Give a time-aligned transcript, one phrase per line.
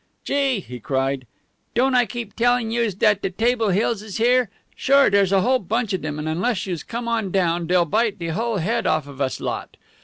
[0.23, 1.27] "Gee!" he cried,
[1.75, 4.49] "don't I keep tellin' youse dat de Table Hills is here?
[4.75, 8.17] Sure, dere's a whole bunch of dem, and unless youse come on down dey'll bite
[8.17, 9.77] de hull head off of us lot.